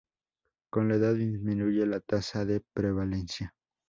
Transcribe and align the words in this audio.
Con 0.71 0.87
la 0.87 0.95
edad 0.95 1.13
disminuye 1.13 1.85
la 1.85 1.99
tasa 1.99 2.43
de 2.43 2.61
prevalencia. 2.73 3.53